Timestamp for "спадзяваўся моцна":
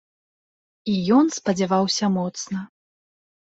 1.37-2.65